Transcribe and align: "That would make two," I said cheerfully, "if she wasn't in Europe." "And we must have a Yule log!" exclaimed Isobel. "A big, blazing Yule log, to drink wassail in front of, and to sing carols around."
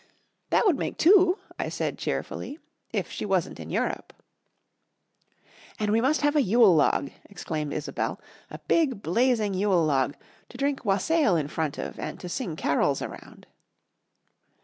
"That 0.49 0.65
would 0.65 0.79
make 0.79 0.97
two," 0.97 1.37
I 1.59 1.69
said 1.69 1.99
cheerfully, 1.99 2.57
"if 2.91 3.11
she 3.11 3.23
wasn't 3.23 3.59
in 3.59 3.69
Europe." 3.69 4.13
"And 5.77 5.91
we 5.91 6.01
must 6.01 6.21
have 6.21 6.35
a 6.35 6.41
Yule 6.41 6.75
log!" 6.75 7.11
exclaimed 7.25 7.71
Isobel. 7.71 8.19
"A 8.49 8.57
big, 8.67 9.03
blazing 9.03 9.53
Yule 9.53 9.85
log, 9.85 10.15
to 10.49 10.57
drink 10.57 10.83
wassail 10.83 11.35
in 11.35 11.47
front 11.49 11.77
of, 11.77 11.99
and 11.99 12.19
to 12.19 12.27
sing 12.29 12.55
carols 12.55 13.03
around." 13.03 13.45